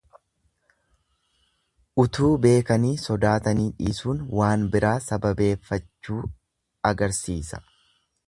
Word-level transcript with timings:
Utuu 2.03 2.29
beekanii 2.45 2.93
sodaatanii 3.03 3.67
dhiisuun 3.81 4.23
waan 4.39 4.65
biraa 4.77 4.95
sababeeffachuu 5.11 6.19
agarsiisa. 6.93 7.63